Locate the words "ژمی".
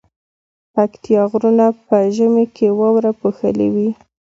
2.15-2.45